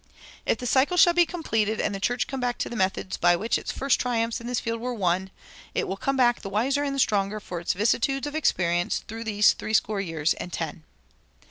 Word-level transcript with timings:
If 0.47 0.57
the 0.57 0.65
cycle 0.65 0.97
shall 0.97 1.13
be 1.13 1.27
completed, 1.27 1.79
and 1.79 1.93
the 1.93 1.99
church 1.99 2.25
come 2.25 2.39
back 2.39 2.57
to 2.57 2.69
the 2.69 2.75
methods 2.75 3.17
by 3.17 3.35
which 3.35 3.59
its 3.59 3.71
first 3.71 3.99
triumphs 3.99 4.41
in 4.41 4.47
this 4.47 4.59
field 4.59 4.81
were 4.81 4.95
won, 4.95 5.29
it 5.75 5.87
will 5.87 5.95
come 5.95 6.17
back 6.17 6.41
the 6.41 6.49
wiser 6.49 6.81
and 6.83 6.95
the 6.95 6.99
stronger 6.99 7.39
for 7.39 7.59
its 7.59 7.73
vicissitudes 7.73 8.25
of 8.25 8.33
experience 8.33 9.03
through 9.07 9.25
these 9.25 9.53
threescore 9.53 10.01
years 10.01 10.33
and 10.33 10.51
ten. 10.51 10.85